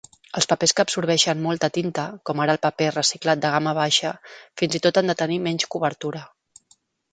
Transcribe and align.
Els 0.39 0.47
papers 0.51 0.71
que 0.77 0.81
absorbeixen 0.83 1.43
molta 1.43 1.69
tinta, 1.75 2.05
com 2.29 2.41
ara 2.47 2.55
el 2.57 2.61
paper 2.65 2.89
reciclat 2.97 3.45
de 3.45 3.53
gamma 3.57 3.75
baixa, 3.81 4.15
fins 4.63 4.81
i 4.81 4.85
tot 4.89 5.01
han 5.03 5.15
de 5.15 5.19
tenir 5.23 5.41
menys 5.47 5.71
cobertura. 5.77 6.27